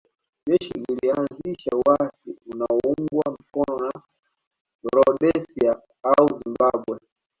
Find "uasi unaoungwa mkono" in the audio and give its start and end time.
1.85-3.91